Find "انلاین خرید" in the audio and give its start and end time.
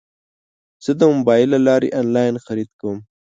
1.99-2.69